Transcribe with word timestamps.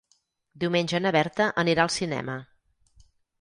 Diumenge 0.63 1.01
na 1.05 1.11
Berta 1.17 1.47
anirà 1.65 1.85
al 1.85 1.93
cinema. 1.97 2.39